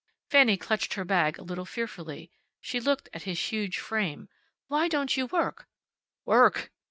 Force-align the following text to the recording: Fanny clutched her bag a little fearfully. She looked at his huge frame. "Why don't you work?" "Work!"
Fanny 0.31 0.57
clutched 0.57 0.95
her 0.95 1.05
bag 1.05 1.37
a 1.37 1.43
little 1.43 1.63
fearfully. 1.63 2.31
She 2.59 2.79
looked 2.79 3.07
at 3.13 3.21
his 3.21 3.39
huge 3.39 3.77
frame. 3.77 4.29
"Why 4.67 4.87
don't 4.87 5.15
you 5.15 5.27
work?" 5.27 5.67
"Work!" 6.25 6.71